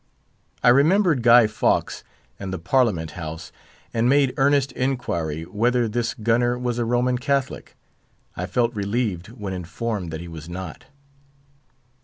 I 0.63 0.69
remembered 0.69 1.21
Guy 1.21 1.45
Fawkes 1.45 2.03
and 2.39 2.51
the 2.51 2.57
Parliament 2.57 3.11
house, 3.11 3.51
and 3.93 4.09
made 4.09 4.33
earnest 4.35 4.71
inquiry 4.71 5.43
whether 5.43 5.87
this 5.87 6.15
gunner 6.15 6.57
was 6.57 6.79
a 6.79 6.85
Roman 6.85 7.19
Catholic. 7.19 7.77
I 8.35 8.47
felt 8.47 8.73
relieved 8.73 9.27
when 9.27 9.53
informed 9.53 10.09
that 10.09 10.19
he 10.21 10.27
was 10.27 10.49
not. 10.49 10.85